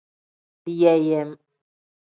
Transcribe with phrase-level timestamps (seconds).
[0.65, 1.39] Deyeeyem.